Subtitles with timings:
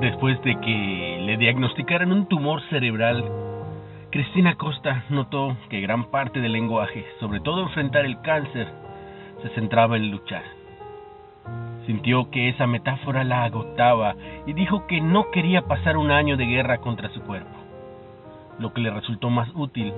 [0.00, 3.24] Después de que le diagnosticaran un tumor cerebral,
[4.12, 8.68] Cristina Costa notó que gran parte del lenguaje, sobre todo enfrentar el cáncer,
[9.42, 10.44] se centraba en luchar.
[11.84, 14.14] Sintió que esa metáfora la agotaba
[14.46, 17.58] y dijo que no quería pasar un año de guerra contra su cuerpo.
[18.60, 19.92] Lo que le resultó más útil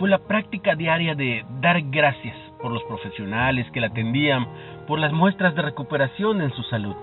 [0.00, 4.48] fue la práctica diaria de dar gracias por los profesionales que la atendían,
[4.88, 6.96] por las muestras de recuperación en su salud.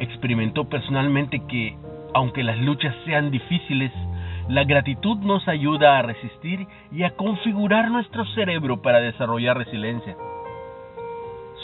[0.00, 1.76] Experimentó personalmente que,
[2.14, 3.92] aunque las luchas sean difíciles,
[4.48, 10.16] la gratitud nos ayuda a resistir y a configurar nuestro cerebro para desarrollar resiliencia.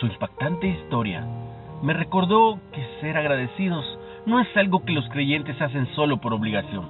[0.00, 1.26] Su impactante historia
[1.82, 3.84] me recordó que ser agradecidos
[4.26, 6.88] no es algo que los creyentes hacen solo por obligación.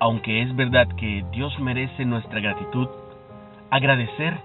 [0.00, 2.88] Aunque es verdad que Dios merece nuestra gratitud,
[3.70, 4.38] agradecer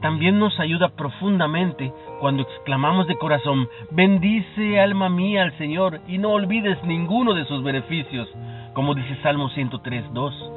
[0.00, 6.32] también nos ayuda profundamente cuando exclamamos de corazón, bendice alma mía al Señor y no
[6.32, 8.28] olvides ninguno de sus beneficios,
[8.74, 10.52] como dice Salmo 103, 2.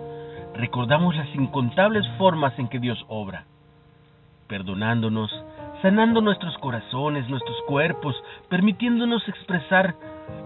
[0.56, 3.46] Recordamos las incontables formas en que Dios obra,
[4.48, 5.32] perdonándonos,
[5.82, 8.16] sanando nuestros corazones, nuestros cuerpos,
[8.50, 9.96] permitiéndonos expresar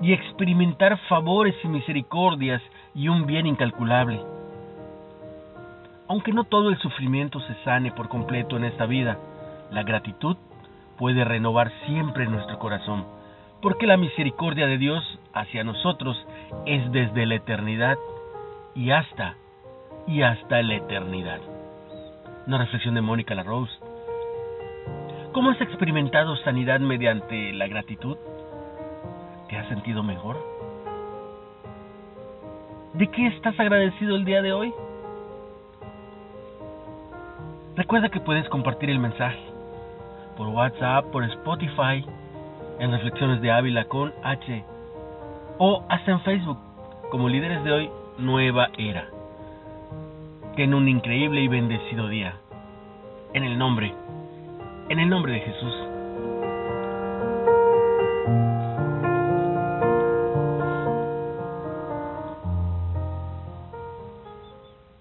[0.01, 2.61] y experimentar favores y misericordias
[2.93, 4.21] y un bien incalculable.
[6.13, 9.17] Aunque no todo el sufrimiento se sane por completo en esta vida,
[9.71, 10.37] la gratitud
[10.99, 13.03] puede renovar siempre nuestro corazón,
[13.63, 15.03] porque la misericordia de Dios
[15.33, 16.15] hacia nosotros
[16.67, 17.97] es desde la eternidad
[18.75, 19.37] y hasta
[20.05, 21.39] y hasta la eternidad.
[22.45, 23.73] Una reflexión de Mónica Larose.
[25.31, 28.17] ¿Cómo has experimentado sanidad mediante la gratitud?
[29.49, 30.37] ¿Te has sentido mejor?
[32.93, 34.71] ¿De qué estás agradecido el día de hoy?
[37.75, 39.39] Recuerda que puedes compartir el mensaje
[40.37, 42.05] por WhatsApp, por Spotify,
[42.79, 44.63] en Reflexiones de Ávila con H,
[45.57, 46.57] o hasta en Facebook,
[47.09, 47.89] como líderes de hoy,
[48.19, 49.07] Nueva Era.
[50.55, 52.35] Ten un increíble y bendecido día.
[53.33, 53.93] En el nombre,
[54.89, 55.92] en el nombre de Jesús.